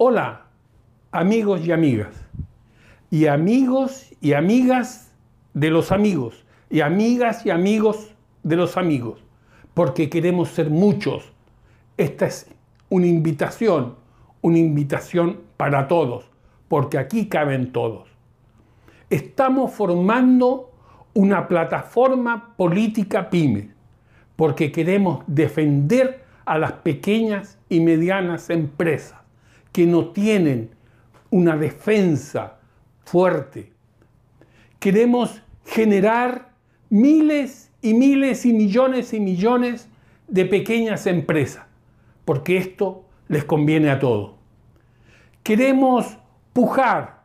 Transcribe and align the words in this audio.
Hola, 0.00 0.42
amigos 1.10 1.66
y 1.66 1.72
amigas, 1.72 2.14
y 3.10 3.26
amigos 3.26 4.14
y 4.20 4.32
amigas 4.32 5.12
de 5.54 5.70
los 5.70 5.90
amigos, 5.90 6.46
y 6.70 6.82
amigas 6.82 7.44
y 7.44 7.50
amigos 7.50 8.14
de 8.44 8.54
los 8.54 8.76
amigos, 8.76 9.18
porque 9.74 10.08
queremos 10.08 10.50
ser 10.50 10.70
muchos. 10.70 11.32
Esta 11.96 12.26
es 12.26 12.48
una 12.88 13.08
invitación, 13.08 13.96
una 14.40 14.58
invitación 14.58 15.40
para 15.56 15.88
todos, 15.88 16.30
porque 16.68 16.96
aquí 16.96 17.28
caben 17.28 17.72
todos. 17.72 18.08
Estamos 19.10 19.72
formando 19.72 20.70
una 21.12 21.48
plataforma 21.48 22.54
política 22.56 23.30
pyme, 23.30 23.70
porque 24.36 24.70
queremos 24.70 25.24
defender 25.26 26.22
a 26.44 26.56
las 26.56 26.70
pequeñas 26.70 27.58
y 27.68 27.80
medianas 27.80 28.48
empresas 28.48 29.18
que 29.78 29.86
no 29.86 30.08
tienen 30.08 30.70
una 31.30 31.56
defensa 31.56 32.58
fuerte. 33.04 33.72
Queremos 34.80 35.40
generar 35.64 36.50
miles 36.90 37.70
y 37.80 37.94
miles 37.94 38.44
y 38.44 38.52
millones 38.52 39.14
y 39.14 39.20
millones 39.20 39.88
de 40.26 40.46
pequeñas 40.46 41.06
empresas, 41.06 41.64
porque 42.24 42.56
esto 42.56 43.04
les 43.28 43.44
conviene 43.44 43.88
a 43.90 44.00
todos. 44.00 44.32
Queremos 45.44 46.18
pujar 46.52 47.22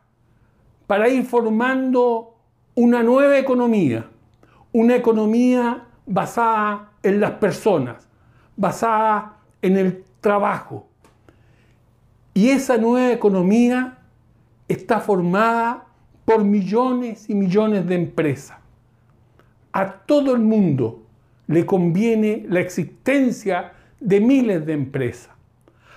para 0.86 1.08
ir 1.08 1.24
formando 1.24 2.36
una 2.76 3.02
nueva 3.02 3.36
economía, 3.36 4.08
una 4.70 4.94
economía 4.94 5.88
basada 6.06 6.92
en 7.02 7.18
las 7.18 7.32
personas, 7.32 8.06
basada 8.56 9.38
en 9.60 9.76
el 9.76 10.04
trabajo. 10.20 10.93
Y 12.34 12.50
esa 12.50 12.76
nueva 12.76 13.12
economía 13.12 13.98
está 14.68 15.00
formada 15.00 15.86
por 16.24 16.44
millones 16.44 17.30
y 17.30 17.34
millones 17.34 17.86
de 17.86 17.94
empresas. 17.94 18.58
A 19.72 19.92
todo 19.92 20.34
el 20.34 20.40
mundo 20.40 21.04
le 21.46 21.64
conviene 21.64 22.44
la 22.48 22.60
existencia 22.60 23.72
de 24.00 24.20
miles 24.20 24.66
de 24.66 24.72
empresas. 24.72 25.30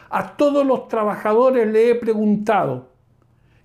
A 0.10 0.38
todos 0.38 0.66
los 0.66 0.88
trabajadores 0.88 1.68
le 1.68 1.90
he 1.90 1.96
preguntado, 1.96 2.92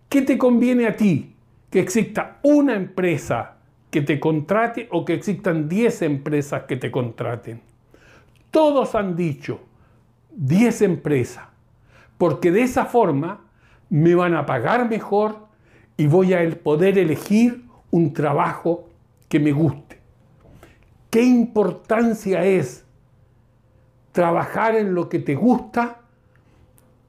¿qué 0.09 0.23
te 0.23 0.39
conviene 0.39 0.87
a 0.87 0.97
ti? 0.97 1.35
¿Que 1.71 1.81
exista 1.81 2.39
una 2.43 2.75
empresa 2.75 3.57
que 3.91 4.03
te 4.03 4.19
contrate 4.19 4.89
o 4.91 5.05
que 5.05 5.15
existan 5.15 5.69
10 5.69 6.03
empresas 6.03 6.65
que 6.65 6.77
te 6.77 6.91
contraten? 6.91 7.61
Todos 8.51 8.95
han 8.95 9.17
dicho 9.17 9.61
10 10.33 10.83
empresas, 10.83 11.47
porque 12.23 12.53
de 12.53 12.63
esa 12.63 12.85
forma 12.85 13.41
me 13.91 14.15
van 14.15 14.35
a 14.35 14.47
pagar 14.47 14.89
mejor 14.89 15.49
y 15.97 16.07
voy 16.07 16.33
a 16.35 16.49
poder 16.63 16.97
elegir 16.97 17.65
un 17.91 18.13
trabajo 18.13 18.91
que 19.29 19.41
me 19.41 19.51
guste. 19.51 19.99
¿Qué 21.11 21.25
importancia 21.25 22.45
es 22.45 22.85
trabajar 24.13 24.77
en 24.77 24.95
lo 24.95 25.09
que 25.09 25.19
te 25.19 25.35
gusta 25.35 26.03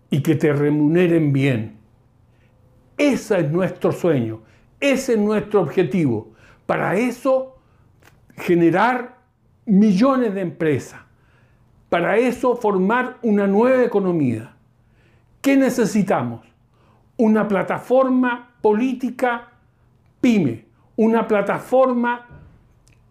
y 0.09 0.23
que 0.23 0.33
te 0.33 0.51
remuneren 0.51 1.31
bien? 1.31 1.77
Ese 2.97 3.41
es 3.41 3.51
nuestro 3.51 3.91
sueño, 3.91 4.41
ese 4.79 5.13
es 5.13 5.19
nuestro 5.19 5.61
objetivo. 5.61 6.31
Para 6.65 6.95
eso, 6.95 7.59
generar 8.35 9.19
millones 9.67 10.33
de 10.33 10.41
empresas. 10.41 11.01
Para 11.87 12.17
eso, 12.17 12.55
formar 12.55 13.19
una 13.21 13.45
nueva 13.45 13.83
economía. 13.83 14.53
¿Qué 15.43 15.55
necesitamos? 15.55 16.53
una 17.17 17.47
plataforma 17.47 18.55
política 18.61 19.49
pyme, 20.19 20.65
una 20.95 21.27
plataforma 21.27 22.27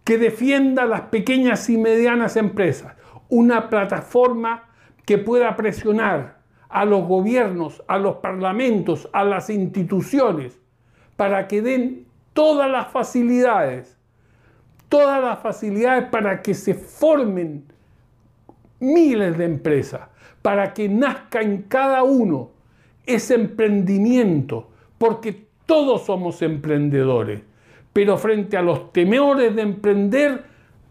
que 0.05 0.19
defienda 0.19 0.85
las 0.87 1.03
pequeñas 1.03 1.69
y 1.71 1.79
medianas 1.79 2.37
empresas, 2.37 2.95
una 3.29 3.69
plataforma 3.71 4.65
que 5.07 5.19
pueda 5.19 5.57
presionar 5.57 6.41
a 6.69 6.85
los 6.85 7.07
gobiernos, 7.07 7.83
a 7.87 7.99
los 7.99 8.17
parlamentos, 8.17 9.09
a 9.13 9.25
las 9.25 9.51
instituciones, 9.51 10.59
para 11.17 11.47
que 11.47 11.63
den 11.63 12.07
todas 12.33 12.71
las 12.71 12.89
facilidades, 12.89 13.99
todas 14.89 15.23
las 15.23 15.39
facilidades 15.39 16.09
para 16.09 16.43
que 16.43 16.55
se 16.55 16.75
formen 16.75 17.67
miles 18.83 19.39
de 19.39 19.45
empresas, 19.45 20.09
para 20.43 20.75
que 20.75 20.89
nazca 20.89 21.41
en 21.41 21.63
cada 21.63 22.03
uno 22.03 22.51
ese 23.07 23.35
emprendimiento, 23.35 24.71
porque 24.99 25.47
todos 25.67 26.03
somos 26.03 26.43
emprendedores, 26.43 27.43
pero 27.93 28.19
frente 28.19 28.57
a 28.57 28.63
los 28.63 28.93
temores 28.93 29.55
de 29.55 29.63
emprender 29.63 30.45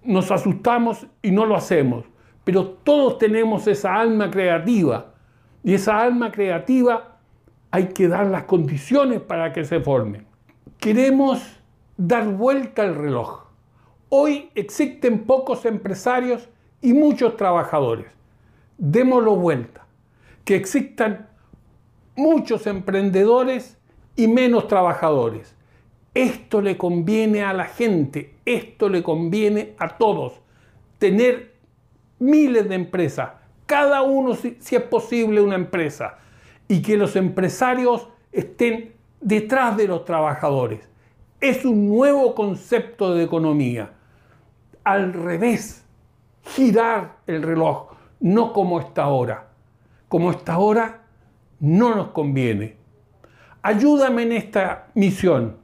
nos 0.03 0.31
asustamos 0.31 1.06
y 1.22 1.31
no 1.31 1.46
lo 1.46 1.56
hacemos, 1.56 2.06
pero 2.44 2.66
todos 2.69 3.18
tenemos 3.18 3.68
esa 3.68 3.96
alma 3.96 4.31
creativa 4.31 5.13
y 5.63 5.73
esa 5.73 6.02
alma 6.02 6.31
creativa 6.31 7.19
hay 7.69 7.88
que 7.88 8.08
dar 8.08 8.28
las 8.28 8.44
condiciones 8.44 9.22
para 9.22 9.53
que 9.53 9.63
se 9.63 9.79
forme. 9.79 10.23
Queremos 10.79 11.62
dar 11.97 12.28
vuelta 12.28 12.81
al 12.81 12.96
reloj. 12.96 13.46
Hoy 14.09 14.50
existen 14.56 15.19
pocos 15.19 15.66
empresarios 15.66 16.50
y 16.81 16.94
muchos 16.94 17.38
trabajadores. 17.38 18.08
Démoslo 18.78 19.36
vuelta. 19.36 19.86
Que 20.44 20.56
existan 20.56 21.30
muchos 22.16 22.68
emprendedores 22.68 23.78
y 24.16 24.28
menos 24.28 24.68
trabajadores. 24.68 25.56
Esto 26.14 26.62
le 26.62 26.78
conviene 26.78 27.44
a 27.44 27.53
la 27.53 27.66
gente, 27.66 28.36
esto 28.46 28.90
le 28.90 29.02
conviene 29.02 29.75
a 29.78 29.97
todos. 29.97 30.41
Tener 30.97 31.53
miles 32.20 32.68
de 32.68 32.75
empresas, 32.75 33.31
cada 33.66 34.02
uno 34.02 34.36
si, 34.36 34.58
es 34.59 34.81
posible 34.84 35.41
una 35.41 35.56
empresa, 35.56 36.18
y 36.68 36.81
que 36.81 36.97
los 36.97 37.16
empresarios 37.16 38.08
estén 38.31 38.94
detrás 39.22 39.78
de 39.78 39.88
los 39.88 40.06
trabajadores. 40.06 40.88
Es 41.40 41.66
un 41.66 41.88
nuevo 41.90 42.36
concepto 42.36 43.16
de 43.16 43.24
economía. 43.24 43.94
Al 44.84 45.14
revés, 45.14 45.86
girar 46.56 47.18
el 47.28 47.44
reloj, 47.44 47.88
no 48.20 48.54
como 48.54 48.80
está 48.80 49.04
ahora. 49.04 49.48
Como 50.08 50.32
está 50.32 50.54
ahora, 50.54 51.02
no 51.60 51.96
nos 51.96 52.08
conviene. 52.10 52.76
Ayúdame 53.62 54.24
en 54.24 54.32
esta 54.34 54.88
misión. 54.94 55.58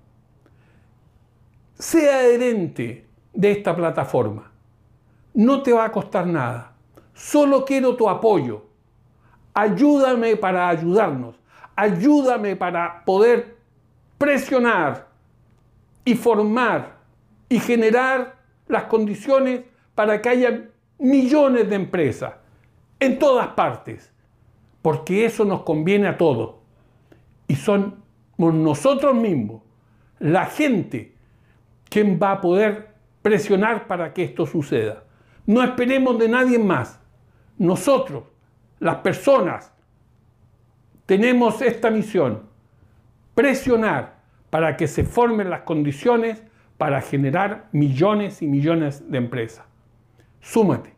Sea 1.78 2.20
adherente 2.20 3.08
de 3.34 3.52
esta 3.52 3.76
plataforma. 3.76 4.52
No 5.34 5.62
te 5.62 5.74
va 5.74 5.86
a 5.86 5.92
costar 5.92 6.26
nada. 6.26 6.74
Solo 7.14 7.66
quiero 7.66 7.96
tu 7.96 8.10
apoyo. 8.10 8.66
Ayúdame 9.54 10.36
para 10.36 10.70
ayudarnos. 10.70 11.36
Ayúdame 11.76 12.56
para 12.56 13.04
poder 13.06 13.58
presionar 14.18 15.08
y 16.06 16.16
formar 16.16 16.98
y 17.50 17.60
generar 17.60 18.36
las 18.68 18.84
condiciones 18.84 19.62
para 19.94 20.22
que 20.22 20.30
haya 20.30 20.70
millones 21.00 21.70
de 21.70 21.76
empresas 21.76 22.34
en 23.00 23.20
todas 23.20 23.48
partes 23.50 24.12
porque 24.88 25.26
eso 25.26 25.44
nos 25.44 25.64
conviene 25.64 26.08
a 26.08 26.18
todos. 26.18 26.56
Y 27.46 27.56
son 27.56 28.04
nosotros 28.38 29.14
mismos, 29.16 29.62
la 30.18 30.46
gente, 30.46 31.14
quien 31.90 32.18
va 32.18 32.32
a 32.32 32.40
poder 32.40 32.94
presionar 33.22 33.88
para 33.88 34.14
que 34.14 34.24
esto 34.24 34.46
suceda. 34.46 35.04
No 35.46 35.62
esperemos 35.62 36.18
de 36.20 36.30
nadie 36.30 36.58
más. 36.58 37.02
Nosotros, 37.58 38.24
las 38.80 38.98
personas, 38.98 39.74
tenemos 41.06 41.62
esta 41.62 41.92
misión, 41.92 42.44
presionar 43.36 44.22
para 44.50 44.78
que 44.78 44.88
se 44.88 45.04
formen 45.04 45.50
las 45.50 45.64
condiciones 45.64 46.44
para 46.78 47.02
generar 47.02 47.68
millones 47.74 48.42
y 48.42 48.48
millones 48.48 49.12
de 49.12 49.18
empresas. 49.18 49.66
Súmate. 50.40 50.97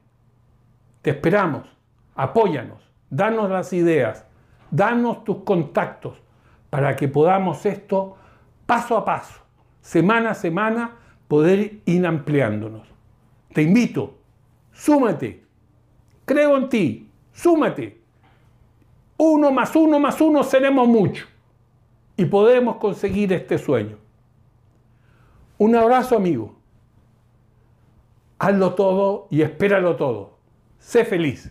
Te 1.02 1.12
esperamos. 1.12 1.68
Apóyanos 2.16 2.90
danos 3.10 3.50
las 3.50 3.74
ideas, 3.74 4.26
danos 4.72 5.24
tus 5.24 5.38
contactos 5.44 6.22
para 6.70 6.96
que 6.96 7.08
podamos 7.08 7.66
esto 7.66 8.16
paso 8.66 8.96
a 8.98 9.04
paso, 9.04 9.42
semana 9.82 10.32
a 10.32 10.36
semana, 10.36 10.98
poder 11.28 11.82
ir 11.86 12.06
ampliándonos. 12.06 12.88
Te 13.54 13.64
invito, 13.64 14.20
súmate, 14.72 15.44
creo 16.26 16.58
en 16.58 16.70
ti, 16.70 17.10
súmate. 17.32 18.00
Uno 19.18 19.52
más 19.52 19.76
uno 19.76 20.00
más 20.00 20.22
uno 20.22 20.44
seremos 20.44 20.88
mucho 20.88 21.26
y 22.16 22.26
podemos 22.26 22.78
conseguir 22.78 23.34
este 23.34 23.58
sueño. 23.58 23.98
Un 25.58 25.76
abrazo 25.76 26.16
amigo. 26.16 26.56
Hazlo 28.38 28.76
todo 28.76 29.28
y 29.30 29.42
espéralo 29.42 29.98
todo. 29.98 30.39
Sé 30.80 31.06
feliz. 31.06 31.50